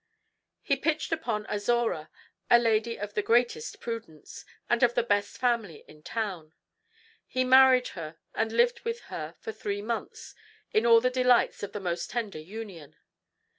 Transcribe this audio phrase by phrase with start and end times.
[0.63, 2.09] He pitched upon Azora,
[2.49, 6.53] a lady of the greatest prudence, and of the best family in town.
[7.27, 10.33] He married her and lived with her for three months
[10.73, 12.95] in all the delights of the most tender union.